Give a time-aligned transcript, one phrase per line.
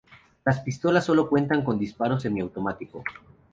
[0.45, 3.03] Las pistolas sólo cuentan con disparo semiautomático.